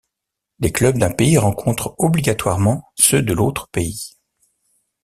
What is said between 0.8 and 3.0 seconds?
d’un pays rencontrent obligatoirement